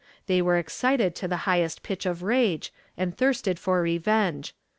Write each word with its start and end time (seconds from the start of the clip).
They 0.25 0.41
were 0.41 0.57
excited 0.57 1.13
to 1.17 1.27
the 1.27 1.37
highest 1.45 1.83
pitch 1.83 2.07
of 2.07 2.23
rage, 2.23 2.73
and 2.97 3.15
thirsted 3.15 3.59
for 3.59 3.83
revenge. 3.83 4.55